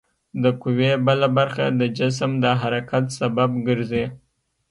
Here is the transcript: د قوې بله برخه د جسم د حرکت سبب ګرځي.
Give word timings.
د 0.43 0.45
قوې 0.61 0.91
بله 1.05 1.27
برخه 1.37 1.65
د 1.79 1.81
جسم 1.97 2.31
د 2.43 2.45
حرکت 2.61 3.05
سبب 3.19 3.51
ګرځي. 3.67 4.05